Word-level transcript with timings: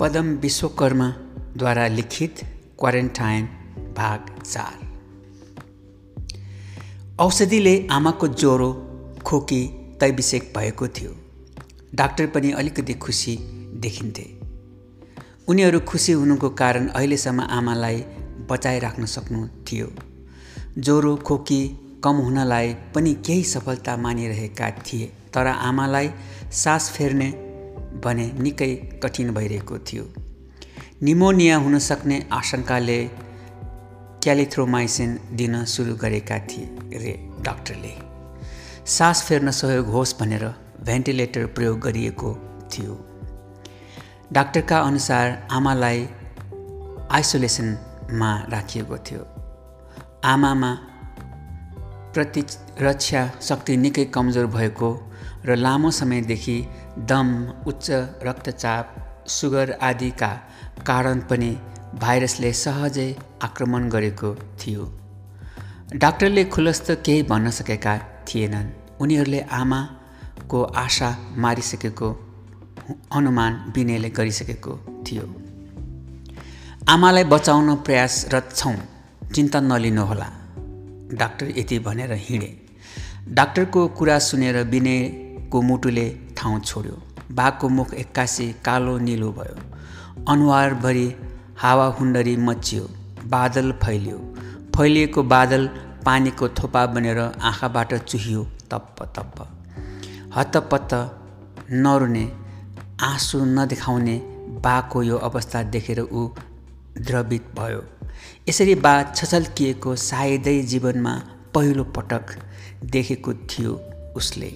पदम 0.00 0.26
विश्वकर्माद्वारा 0.26 1.86
लिखित 1.86 2.34
क्वारेन्टाइन 2.78 3.46
भाग 3.96 4.42
चार। 4.52 4.74
औषधिले 7.20 7.88
आमाको 7.90 8.28
ज्वरो 8.28 8.72
खोकी 9.24 9.66
तैविषेक 10.00 10.52
भएको 10.56 10.88
थियो। 10.88 11.16
डाक्टर 11.94 12.26
पनि 12.26 12.50
अलिकति 12.50 12.94
खुसी 12.94 13.38
देखिन्थे। 13.74 14.40
उनीहरू 15.48 15.80
खुसी 15.80 16.12
हुनुको 16.12 16.48
कारण 16.48 16.88
अहिलेसम्म 16.88 17.40
आमालाई 17.40 18.04
बचाइराख्न 18.50 19.06
सक्नु 19.06 19.48
थियो। 19.48 19.92
ज्वरो 20.78 21.16
खोकी 21.16 21.80
कम 22.04 22.16
हुनलाई 22.16 22.74
पनि 22.74 23.14
केही 23.14 23.44
सफलता 23.44 23.96
मानिरहेका 23.96 24.70
थिए 24.70 25.06
तर 25.34 25.46
आमालाई 25.46 26.10
सास 26.52 26.90
फेर्ने 26.90 27.47
भने 27.94 28.32
निकै 28.32 28.76
कठिन 28.76 29.34
भइरहेको 29.34 29.78
थियो। 29.78 30.04
निमोनिया 31.02 31.56
हुन 31.56 31.78
सक्ने 31.78 32.28
आशंकाले 32.32 33.04
क्यालिथ्रोमाइसिन 34.22 35.20
दिन 35.32 35.64
सुरु 35.64 35.94
गरेका 35.94 36.38
थिए 36.38 36.98
रे 36.98 37.30
डाक्टरले। 37.40 38.08
सास 38.86 39.22
फेर्न 39.22 39.50
सहयोग 39.50 39.86
होस् 39.86 40.20
भनेर 40.20 40.54
भेन्टिलेटर 40.80 41.46
प्रयोग 41.46 41.80
गरिएको 41.80 42.34
थियो। 42.72 43.04
डाक्टरका 44.32 44.78
अनुसार 44.78 45.48
आमालाई 45.50 46.08
आइसोलेसनमा 47.10 48.46
राखिएको 48.48 48.98
थियो। 48.98 49.26
आमामा 50.24 50.87
प्रतिरक्षा 52.18 53.30
शक्ति 53.42 53.76
निकै 53.76 54.04
कमजोर 54.04 54.46
भएको 54.46 55.10
र 55.44 55.56
लामो 55.56 55.90
समयदेखि 55.90 56.66
दम 56.98 57.28
उच्च 57.66 57.90
रक्तचाप 58.24 58.94
सुगर 59.26 59.70
आदिका 59.82 60.30
कारण 60.86 61.20
पनि 61.20 61.50
भाइरसले 61.94 62.52
सहजै 62.52 63.16
आक्रमण 63.42 63.88
गरेको 63.88 64.34
थियो। 64.34 64.84
डाक्टरले 65.94 66.44
खुलस्त 66.44 66.90
केही 67.06 67.22
भन्न 67.22 67.50
सकेका 67.50 67.98
थिएनन्। 67.98 68.68
उनीहरूले 69.00 69.40
आमाको 69.40 70.62
आशा 70.62 71.16
मारिसकेको 71.36 72.10
अनुमान 73.12 73.72
विनयले 73.76 74.10
गरिसकेको 74.10 75.04
थियो। 75.06 75.34
आमालाई 76.88 77.24
बचाउन 77.24 77.74
प्रयासरत 77.76 78.52
छौँ। 78.56 78.76
चिन्ता 79.34 79.60
नलिनुहोला। 79.60 80.37
डाक्टर 81.14 81.58
यति 81.58 81.78
भनेर 81.78 82.12
हिँडे। 82.12 82.50
डाक्टरको 83.28 83.88
कुरा 83.88 84.18
सुनेर 84.18 84.56
विनयको 84.64 85.62
मुटुले 85.62 86.08
ठाउँ 86.36 86.60
छोड्यो। 86.60 87.02
बाघको 87.30 87.68
मुख 87.68 87.94
एक्कासी 87.94 88.52
कालो 88.64 88.98
निलो 88.98 89.32
भयो। 89.32 89.56
अनुहारभरि 90.28 91.14
हावाहुन्डरी 91.58 92.36
मचियो 92.36 92.88
बादल 93.26 93.72
फैलियो। 93.72 94.18
फैलिएको 94.76 95.22
बादल 95.22 95.66
पानीको 96.06 96.48
थोपा 96.48 96.86
बनेर 96.86 97.18
आँखाबाट 97.18 97.94
चुहियो 97.94 98.44
तप्प 98.70 99.02
तप्प। 99.16 99.46
हत्तपत्त 100.36 100.94
नरुने 101.70 102.32
आँसु 103.02 103.44
नदेखाउने 103.44 104.16
बाको 104.64 105.02
यो 105.02 105.16
अवस्था 105.16 105.62
देखेर 105.62 106.00
ऊ 106.00 106.28
द्रवित 106.98 107.44
भयो। 107.58 107.82
यसरी 108.48 108.74
बा 108.74 109.02
छछल्किएको 109.02 109.96
सायदै 109.96 110.62
जीवनमा 110.62 111.12
पहिलो 111.54 111.84
पटक 111.84 112.30
देखेको 112.84 113.32
थियो 113.34 113.72
उसले। 114.16 114.50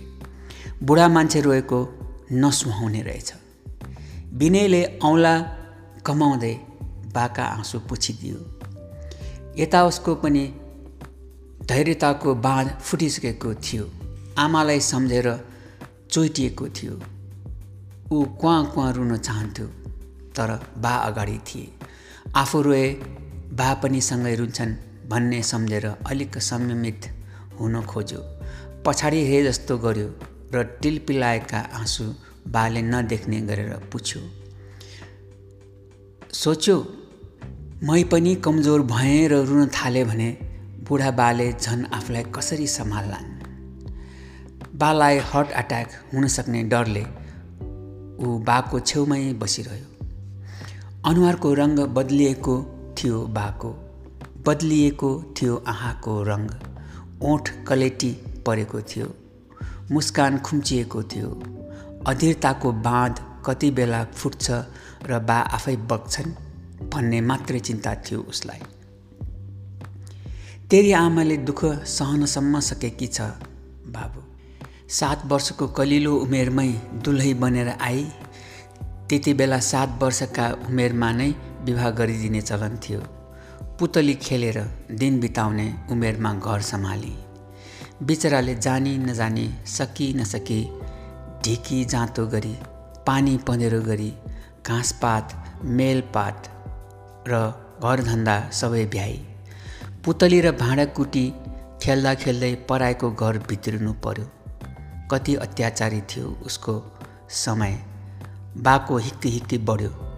बुढा 0.83 1.09
मान्छे 1.09 1.41
रोएको 1.41 1.81
नसुहाउने 2.33 3.03
रहेछ। 3.03 3.33
विनयले 4.33 4.83
औँला 5.05 5.35
कमाउँदै 6.07 6.55
बाका 7.15 7.45
आँसु 7.45 7.79
पुछिदियो। 7.79 8.39
यता 9.59 9.85
उसको 9.85 10.15
पनि 10.15 10.45
धैर्यताको 11.69 12.35
बाँध 12.35 12.69
फुटिसकेको 12.81 13.55
थियो। 13.55 13.91
आमालाई 14.39 14.81
सम्झेर 14.81 15.29
चोइटिएको 16.11 16.69
थियो। 16.69 16.95
ऊ 18.13 18.25
क्वाँ 18.25 18.61
क्वाँ 18.73 18.93
रुन 18.93 19.17
चाहन्थ्यो 19.17 19.67
तर 20.37 20.51
बा 20.79 20.95
अगाडि 20.97 21.39
थिए। 21.39 21.73
आफू 22.37 22.63
रोए 22.63 22.87
बा 23.53 23.73
पनि 23.75 24.01
सँगै 24.01 24.35
रुन्छन् 24.35 24.75
भन्ने 25.11 25.43
सम्झेर 25.43 25.87
अलिक 25.87 26.39
संयमित 26.39 27.03
हुन 27.61 27.81
खोज्यो। 27.83 28.21
पछाडि 28.87 29.21
हे 29.27 29.43
जस्तो 29.45 29.77
गर्यो 29.79 30.09
र 30.55 30.63
टिलपिलाएका 30.83 31.61
आँसु 31.75 32.05
बाले 32.49 32.83
नदेख्ने 32.83 33.41
गरेर 33.41 33.73
पुछ्यो 33.93 34.21
सोच्यो 36.35 36.77
मै 37.83 38.03
पनि 38.05 38.35
कमजोर 38.35 38.83
भएँ 38.83 39.29
र 39.29 39.45
रुन 39.45 39.69
थालेँ 39.69 40.05
भने 40.05 40.31
बुढा 40.89 41.11
बाले 41.11 41.53
झन् 41.53 41.85
आफूलाई 41.95 42.25
कसरी 42.35 42.67
सम्हाल्लान्? 42.67 43.29
बालाई 44.75 45.19
हार्ट 45.31 45.49
एट्याक 45.53 45.89
हुन 46.13 46.27
सक्ने 46.27 46.63
डरले 46.63 47.05
ऊ 48.19 48.39
बाको 48.39 48.81
छेउमै 48.81 49.23
बसिरह्यो। 49.33 49.87
अनुहारको 51.11 51.49
रङ 51.55 51.71
बदलिएको 51.95 52.55
थियो 52.99 53.19
बाको 53.29 53.71
बदलिएको 54.47 55.11
थियो 55.37 55.57
आँखाको 55.69 56.23
रङ 56.23 56.47
ओठ 57.23 57.51
कलेटी 57.67 58.11
परेको 58.47 58.81
थियो 58.81 59.09
मुस्कान 59.91 60.39
खुम्चिएको 60.39 61.03
थियो। 61.03 61.29
अधीरताको 62.07 62.73
बाँध 62.73 63.21
कति 63.47 63.71
बेला 63.71 64.05
फुट्छ 64.05 64.51
र 65.07 65.19
बा 65.19 65.39
आफै 65.57 65.77
बग्छन् 65.91 66.33
भन्ने 66.93 67.21
मात्रै 67.21 67.61
चिन्ता 67.61 67.95
थियो 67.95 68.21
उसलाई। 68.23 68.61
तेरी 70.71 70.93
आमाले 70.93 71.37
दुःख 71.37 71.65
सहनसम्म 71.89 72.61
सकेकी 72.61 73.07
छ 73.07 73.21
बाबु? 73.95 74.21
सात 74.89 75.27
वर्षको 75.27 75.67
कलिलो 75.69 76.15
उमेरमै 76.17 76.69
दुलही 77.05 77.35
बनेर 77.35 77.69
आई 77.81 78.05
त्यति 79.09 79.35
बेला 79.35 79.59
सात 79.61 79.99
वर्षका 80.03 80.47
उमेरमा 80.69 81.11
नै 81.13 81.31
विवाह 81.65 81.91
गरिदिने 81.91 82.41
चलन 82.41 82.77
थियो। 82.77 83.01
पुतली 83.79 84.15
खेलेर 84.15 84.59
दिन 84.93 85.21
बिताउने 85.21 85.75
उमेरमा 85.91 86.33
घर 86.35 86.61
सम्हाली। 86.61 87.15
बिचराले 88.03 88.55
जानी 88.55 88.97
नजानी 88.99 89.49
सकि 89.67 90.13
नसकी 90.17 90.61
ढिकी 91.45 91.85
जाँतो 91.85 92.27
गरी 92.27 92.57
पानी 93.07 93.37
पँधेरो 93.39 93.81
गरी 93.81 94.13
घाँसपात 94.67 95.35
मेलपात 95.65 96.49
र 97.29 97.41
घरधन्दा 97.85 98.37
सबै 98.51 98.85
भ्याई। 98.87 99.17
पुतली 100.05 100.41
र 100.41 100.53
भाँडाकुटी 100.53 101.25
खेल्दा 101.83 102.15
खेल्दै 102.15 102.55
पराएको 102.69 103.11
घर 103.11 103.39
भित्रिनु 103.49 103.93
पर्यो। 103.93 104.27
कति 105.11 105.35
अत्याचारी 105.35 106.01
थियो 106.01 106.29
उसको 106.47 106.75
समय। 107.29 107.79
बाको 108.57 108.97
हिक्की 108.99 109.29
हिक्की 109.29 109.59
बढ्यो। 109.59 110.12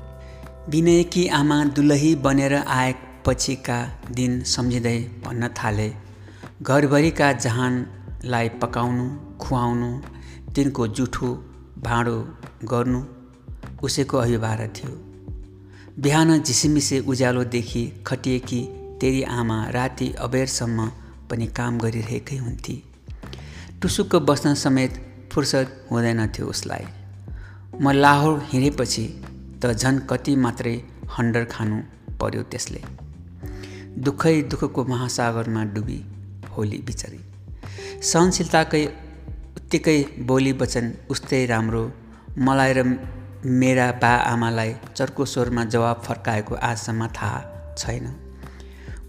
विनयकी 0.68 1.26
आमा 1.28 1.56
दुलही 1.76 2.14
बनेर 2.24 2.54
आएपछिका 2.54 3.76
दिन 4.10 4.40
सम्झिँदै 4.42 4.98
भन्न 5.24 5.48
थाले। 5.48 5.88
घरभरिका 6.62 7.32
जहानलाई 7.44 8.48
पकाउनु 8.62 9.04
खुवाउनु 9.38 9.90
तिनको 10.54 10.86
जुठो 10.88 11.28
भाँडो 11.84 12.16
गर्नु 12.64 13.02
उसैको 13.82 14.18
अभिभार 14.18 14.66
थियो। 14.76 14.92
बिहान 16.02 16.40
झिसिमिसे 16.40 17.00
उज्यालोदेखि 17.00 17.84
खटिएकी 18.06 18.62
तेरी 19.00 19.22
आमा 19.22 19.58
राति 19.70 20.08
अबेरसम्म 20.18 20.88
पनि 21.30 21.46
काम 21.56 21.78
गरिरहेकै 21.78 22.36
हुन्थे। 22.36 22.76
टुसुक्क 23.82 24.16
बस्न 24.30 24.54
समेत 24.64 24.92
फुर्सद 25.32 25.76
हुँदैनथ्यो 25.90 26.46
उसलाई। 26.46 26.84
म 27.80 27.90
लाहोर 27.92 28.42
हिँडेपछि 28.48 29.06
त 29.64 29.72
झन् 29.72 29.98
कति 30.10 30.36
मात्रै 30.36 30.82
हन्डर 31.18 31.44
खानु 31.44 31.76
पर्यो 32.20 32.42
त्यसले। 32.42 32.80
दुःखै 33.98 34.42
दुःखको 34.42 34.84
महासागरमा 34.84 35.64
डुबी 35.64 36.04
होली 36.56 36.78
बिचरी। 36.78 37.20
सहनशीलताकै 38.02 38.84
उत्तिकै 39.56 40.04
बोली 40.20 40.52
वचन 40.52 40.92
उस्तै 41.10 41.46
राम्रो। 41.46 41.92
मलाई 42.38 42.72
र 42.72 42.84
मेरा 43.44 43.92
बा 43.92 44.12
आमालाई 44.14 44.74
चर्को 44.96 45.24
स्वरमा 45.24 45.64
जवाब 45.64 46.02
फर्काएको 46.02 46.54
आजसम्म 46.54 47.06
थाहा 47.06 47.40
छैन। 47.78 48.06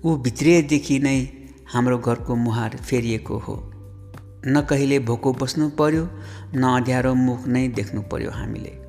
ऊ 0.05 0.17
भित्रिएदेखि 0.17 0.99
नै 0.99 1.19
हाम्रो 1.73 1.97
घरको 1.97 2.35
मुहार 2.35 2.77
फेरिएको 2.77 3.37
हो। 3.37 3.55
न 4.47 4.61
कहिले 4.61 4.99
भोको 4.99 5.33
बस्नु 5.33 5.69
पर्यो 5.69 6.09
न 6.55 6.63
अँध्यारो 6.63 7.13
मुख 7.15 7.47
नै 7.47 7.67
देख्नु 7.67 8.01
पर्यो 8.01 8.31
हामीले। 8.31 8.84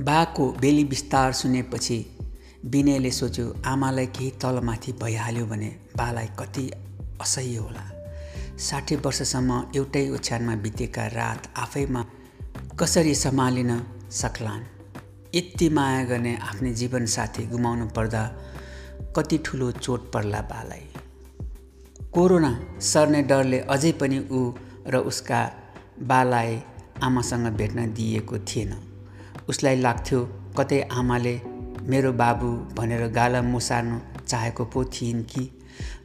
बाको 0.00 0.50
बेली 0.52 0.84
विस्तार 0.84 1.32
सुनेपछि 1.32 1.98
विनयले 2.64 3.10
सोच्यो 3.10 3.62
आमालाई 3.66 4.06
केही 4.06 4.30
तलमाथि 4.30 4.92
भइहाल्यो 4.92 5.46
भने 5.46 5.68
बालाई 5.96 6.26
कति 6.38 6.70
असह्य 7.20 7.56
होला। 7.56 7.84
साठी 8.58 8.96
वर्षसम्म 8.96 9.72
एउटै 9.76 10.08
ओछ्यानमा 10.08 10.54
बितेका 10.54 11.06
रात 11.06 11.48
आफैमा 11.56 12.04
कसरी 12.80 13.14
सम्हालिन 13.14 13.70
सक्लान्? 14.12 14.64
यति 15.34 15.68
माया 15.68 16.04
गर्ने 16.04 16.36
आफ्नै 16.36 16.72
जीवनसाथी 16.72 17.46
गुमाउनु 17.46 17.86
पर्दा 17.88 18.22
कति 19.16 19.38
ठुलो 19.38 19.70
चोट 19.72 20.12
पर्ला 20.12 20.40
बालाई। 20.40 20.84
कोरोना 22.12 22.52
सर्ने 22.80 23.22
डरले 23.22 23.60
अझै 23.60 23.92
पनि 23.92 24.18
ऊ 24.18 24.52
र 24.88 24.96
उसका 24.96 25.40
बालाई 26.02 26.60
आमासँग 27.02 27.46
भेट्न 27.46 27.92
दिएको 27.92 28.38
थिएन। 28.38 28.85
उसलाई 29.48 29.76
लाग्थ्यो 29.76 30.24
कतै 30.58 30.80
आमाले 30.92 31.40
मेरो 31.80 32.12
बाबु 32.12 32.46
भनेर 32.46 33.08
गाला 33.08 33.42
मुसार्नु 33.42 33.98
चाहेको 34.28 34.64
पो 34.64 34.84
थिइन् 34.84 35.24
कि? 35.24 35.50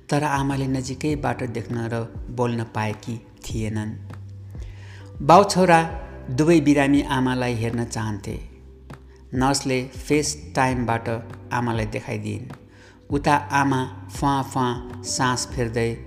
तर 0.09 0.23
आमाले 0.23 0.67
नजिकैबाट 0.67 1.43
देख्न 1.43 1.89
र 1.93 2.13
बोल्न 2.29 2.63
पाएकी 2.63 3.27
थिएनन्। 3.43 3.93
बाउ 5.21 5.43
छोरा 5.43 6.01
दुवै 6.31 6.61
बिरामी 6.61 7.01
आमालाई 7.01 7.53
हेर्न 7.53 7.85
चाहन्थे। 7.85 8.39
नर्सले 9.33 9.87
फेस 9.87 10.53
टाइमबाट 10.55 11.09
आमालाई 11.53 11.85
देखाइदिइन्। 11.85 12.51
उता 13.09 13.35
आमा 13.35 14.09
फुवा 14.15 14.41
फुवा 14.41 15.01
सास 15.03 15.47
फेर्दै 15.55 15.97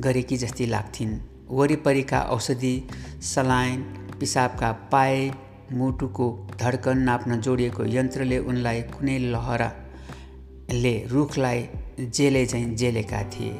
गरेकी 0.00 0.36
जस्ती 0.36 0.66
लाग्थिन्। 0.66 1.18
वरिपरिका 1.50 2.20
औषधि 2.20 2.88
सलाइन 3.22 3.82
पिसाबका 4.20 4.72
पाइप 4.72 5.49
मुटुको 5.72 6.26
धड्कन 6.60 6.98
नाप्न 6.98 7.40
जोडिएको 7.40 7.84
यन्त्रले 7.84 8.38
उनलाई 8.38 8.80
कुनै 8.82 9.18
लहराले 9.18 10.94
रुखलाई 11.06 11.68
जेले 12.00 12.46
चाहिँ 12.46 12.74
जेलेका 12.74 13.22
थिए। 13.22 13.54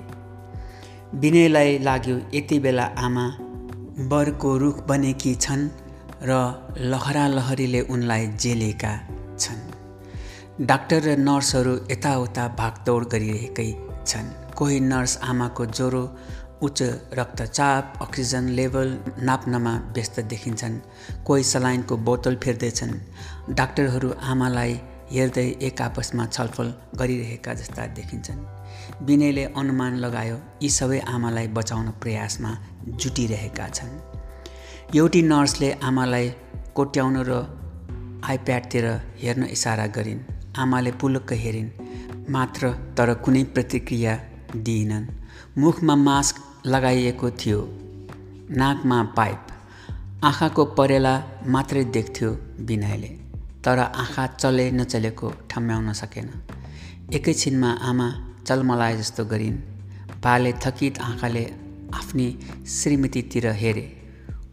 विनयलाई 1.14 1.78
लाग्यो 1.78 2.16
यति 2.34 2.58
बेला 2.58 2.84
आमा 2.98 3.26
बरको 4.10 4.56
रुख 4.58 4.86
बनेकी 4.86 5.34
छन् 5.34 5.68
र 6.22 6.30
लहरा 6.78 7.26
लहरीले 7.28 7.80
उनलाई 7.80 8.26
जेलेका 8.26 8.92
छन्। 9.38 10.66
डाक्टर 10.66 11.02
र 11.02 11.16
नर्सहरू 11.18 11.74
यताउता 11.90 12.48
भागदौड 12.58 13.08
गरिरहेकै 13.08 13.70
छन्। 14.06 14.28
कोही 14.54 14.80
नर्स 14.80 15.18
आमाको 15.22 15.66
ज्वरो 15.66 16.04
उच्च 16.62 16.82
रक्तचाप 17.14 17.98
अक्सिजन 18.02 18.48
लेभल 18.48 18.88
नाप्नमा 19.22 19.74
व्यस्त 19.94 20.20
देखिन्छन्। 20.20 20.78
कोही 21.26 21.42
सलाइनको 21.42 21.96
बोतल 21.96 22.36
फेर्दैछन्। 22.36 22.92
डाक्टरहरू 23.54 24.10
आमालाई 24.22 24.80
हेर्दै 25.12 25.46
एक 25.62 25.82
आपसमा 25.82 26.26
छलफल 26.26 26.74
गरिरहेका 26.98 27.54
जस्ता 27.54 27.86
देखिन्छन्। 27.86 28.40
विनयले 29.06 29.44
अनुमान 29.44 29.96
लगायो 29.96 30.36
यी 30.62 30.70
सबै 30.70 30.98
आमालाई 30.98 31.46
बचाउन 31.48 31.90
प्रयासमा 31.90 32.58
जुटिरहेका 32.88 33.68
छन्। 33.68 33.92
एउटी 34.96 35.22
नर्सले 35.22 35.72
आमालाई 35.72 36.28
कोट्याउनु 36.74 37.22
र 37.26 37.32
आइप्याडतिर 38.24 38.86
हेर्न 39.16 39.42
इसारा 39.44 39.86
गरिन्। 39.86 40.20
आमाले 40.58 40.92
पुलुक्क 40.92 41.32
हेरिन् 41.32 41.70
मात्र 42.30 42.70
तर 42.96 43.14
कुनै 43.14 43.44
प्रतिक्रिया 43.44 44.14
दिइनन्। 44.56 45.06
मुखमा 45.58 45.94
मास्क 45.96 46.36
लगाइएको 46.66 47.30
थियो। 47.30 47.68
नाकमा 48.50 49.02
पाइप। 49.02 49.46
आँखाको 50.24 50.64
परेला 50.64 51.22
मात्रै 51.46 51.84
देख्थ्यो 51.84 52.38
विनयले 52.60 53.08
तर 53.64 53.78
आँखा 53.78 54.26
चले 54.26 54.70
नचलेको 54.70 55.32
ठम्म्याउन 55.50 55.92
सकेन। 55.92 56.30
एकैछिनमा 57.12 57.70
आमा 57.70 58.34
चलमलाए 58.46 58.96
जस्तो 58.96 59.24
गरिन्। 59.24 59.56
बाले 60.24 60.52
थकित 60.52 60.98
आँखाले 60.98 61.44
आफ्नी 61.94 62.38
श्रीमतीतिर 62.68 63.46
हेरे। 63.46 64.02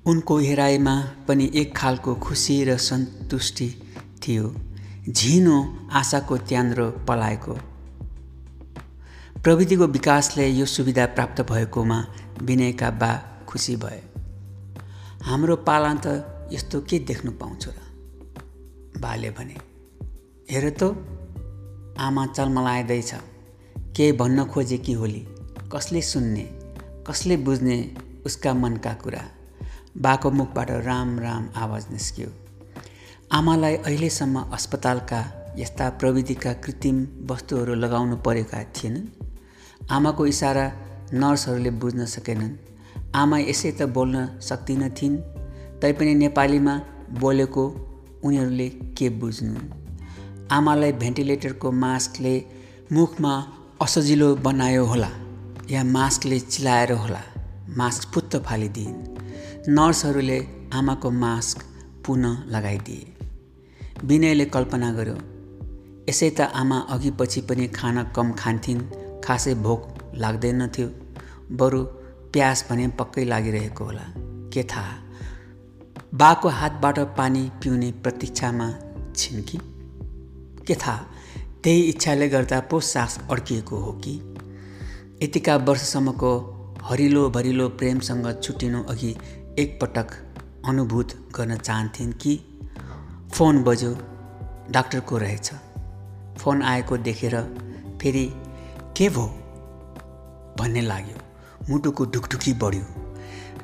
उनको 0.06 0.38
हेराइमा 0.38 1.12
पनि 1.28 1.52
एक 1.56 1.78
खालको 1.78 2.16
खुसी 2.16 2.64
र 2.64 2.78
सन्तुष्टि 2.78 3.70
थियो। 4.28 4.56
झिनो 5.10 5.78
आशाको 5.92 6.38
त्यान्द्रो 6.38 6.90
पलाएको। 6.90 7.58
प्रविधिको 9.48 9.88
विकासले 9.88 10.48
यो 10.48 10.66
सुविधा 10.66 11.06
प्राप्त 11.06 11.42
भएकोमा 11.42 12.08
विनयका 12.42 12.90
बा 12.92 13.12
खुसी 13.48 13.76
भए। 13.76 14.02
हाम्रो 15.24 15.56
पाला 15.56 15.94
त 15.94 16.50
यस्तो 16.52 16.82
के 16.82 17.00
देख्नु 17.00 17.32
पाउँछु 17.32 17.72
र? 17.72 17.80
बाले 19.00 19.30
भने 19.30 19.56
हेर 20.52 20.70
त 20.70 20.84
आमा 22.00 22.26
चलमलाइँदैछ 22.26 23.14
के 23.96 24.12
भन्न 24.12 24.46
खोजे 24.46 24.78
कि 24.78 24.94
होली? 24.94 25.28
कसले 25.76 26.02
सुन्ने? 26.02 26.44
कसले 27.08 27.38
बुझ्ने 27.38 27.98
उसका 28.26 28.54
मनका 28.54 28.94
कुरा? 28.94 29.24
बाको 29.98 30.32
मुखबाट 30.32 30.72
राम 30.72 31.20
राम 31.20 31.50
आवाज 31.56 31.86
निस्कियो। 31.92 32.30
आमालाई 33.32 33.76
अहिलेसम्म 33.76 34.44
अस्पतालका 34.54 35.22
यस्ता 35.58 35.90
प्रविधिका 35.90 36.54
कृत्रिम 36.54 37.08
वस्तुहरू 37.32 37.74
लगाउनु 37.74 38.18
परेका 38.18 38.64
थिएनन्। 38.64 39.08
आमाको 39.92 40.26
इसारा 40.26 40.72
नर्सहरूले 41.14 41.70
बुझ्न 41.72 42.06
सकेनन्। 42.06 42.56
आमा 43.16 43.38
यसै 43.40 43.72
त 43.72 43.82
बोल्न 43.82 44.40
सक्दिनथिन् 44.42 45.18
तैपनि 45.82 46.16
नेपालीमा 46.16 46.82
बोलेको 47.20 47.64
उनीहरूले 48.24 48.70
के 48.70 49.10
बुझ्नु? 49.10 49.62
आमालाई 50.52 50.92
भेन्टिलेटरको 50.92 51.72
मास्कले 51.72 52.46
मुखमा 52.92 53.34
असजिलो 53.82 54.36
बनायो 54.36 54.86
होला 54.86 55.10
या 55.72 55.84
मास्कले 55.84 56.40
चिलाएर 56.40 56.92
होला? 56.92 57.24
मास्क 57.78 58.12
फुत्त 58.14 58.36
फालिदिइन्। 58.36 59.00
नर्सहरूले 59.70 60.40
आमाको 60.74 61.12
मास्क 61.12 61.58
पुनः 62.06 62.44
लगाइदिए। 62.48 63.16
विनयले 64.04 64.46
कल्पना 64.46 64.94
गर्यो 64.94 65.18
यसै 66.10 66.30
त 66.30 66.42
आमा 66.42 66.78
अघि 66.80 67.12
पछि 67.12 67.42
पनि 67.42 67.68
खाना 67.68 68.04
कम 68.04 68.32
खान्थिन्। 68.32 69.07
खासै 69.28 69.56
भोक 69.56 69.88
लाग्दैनथ्यो 70.16 70.90
बरु 71.52 71.84
प्यास 72.34 72.68
भने 72.70 72.88
पक्कै 72.88 73.26
लागिरहेको 73.26 73.86
होला। 73.86 74.06
के 74.54 74.64
थाहा? 74.64 74.94
बाको 76.14 76.50
हातबाट 76.50 77.00
पानी 77.00 77.52
पिउने 77.64 77.92
प्रतीक्षामा 77.92 78.76
छिन् 79.16 79.44
कि? 79.44 79.60
के 80.68 80.76
थाहा? 80.76 81.06
त्यही 81.64 81.82
इच्छाले 81.82 82.30
गर्दा 82.30 82.60
पो 82.60 82.80
सास 82.80 83.20
अड्किएको 83.32 83.78
हो 83.78 83.92
कि? 83.92 84.36
यतिका 85.24 85.56
वर्षसम्मको 85.56 86.32
हरिलो 86.84 87.30
भरिलो 87.30 87.70
प्रेमसँग 87.70 88.42
छुट्टिनु 88.44 88.84
अघि 88.84 89.16
एकपटक 89.60 90.08
अनुभूत 90.66 91.30
गर्न 91.36 91.58
चाहन्थिन् 91.58 92.14
कि? 92.14 92.40
फोन 93.34 93.64
बज्यो। 93.64 93.98
डाक्टरको 94.72 95.18
रहेछ। 95.18 95.52
फोन 96.38 96.62
आएको 96.62 96.98
देखेर 96.98 97.42
फेरि 98.02 98.32
के 98.98 99.10
भो? 99.10 99.24
भन्ने 100.60 100.82
लाग्यो। 100.82 101.18
मुटुको 101.70 102.06
ढुकढुकी 102.06 102.54
बढ्यो। 102.54 102.86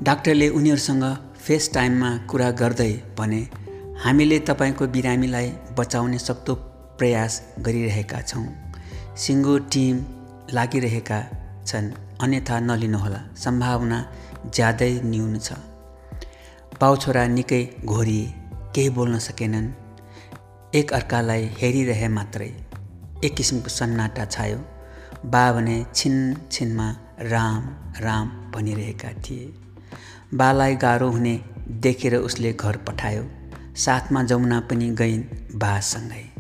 डाक्टरले 0.04 0.50
उनीहरूसँग 0.50 1.34
फेस 1.38 1.74
टाइममा 1.74 2.18
कुरा 2.18 2.52
गर्दै 2.52 3.04
भने 3.18 3.50
हामीले 4.04 4.40
तपाईँको 4.40 4.88
बिरामीलाई 4.88 5.54
बचाउने 5.80 6.20
सक्दो 6.20 6.56
प्रयास 7.00 7.56
गरिरहेका 7.60 8.22
छौँ। 8.22 8.48
सिङ्गो 9.18 9.58
टिम 9.58 10.06
लागिरहेका 10.54 11.28
छन् 11.66 11.92
अन्यथा 12.22 12.60
नलिनुहोला। 12.60 13.22
सम्भावना 13.38 14.14
ज्यादै 14.54 15.02
न्यून 15.04 15.40
छ। 15.40 15.54
छोरा 17.00 17.28
निकै 17.28 17.70
घोरिए 17.86 18.34
केही 18.76 18.90
बोल्न 18.90 19.20
सकेनन्। 19.20 19.72
एक 20.76 20.94
अर्कालाई 20.94 21.46
हेरिरहे 21.46 22.08
मात्रै। 22.08 22.52
एक 23.24 23.36
किसिमको 23.36 23.70
सन्नाटा 23.70 24.26
छायो। 24.26 24.73
बा 25.26 25.52
भने 25.54 25.86
छिन 25.96 26.36
छिनमा 26.52 26.96
राम 27.22 27.68
राम 28.00 28.52
भनिरहेका 28.52 29.14
थिए। 29.14 29.54
बालाई 30.34 30.76
गाह्रो 30.76 31.10
हुने 31.10 31.40
देखेर 31.70 32.16
उसले 32.16 32.54
घर 32.54 32.78
पठायो। 32.78 33.26
साथमा 33.76 34.24
जमुना 34.24 34.60
पनि 34.60 34.90
गइन् 34.90 35.24
बासँगै। 35.56 36.33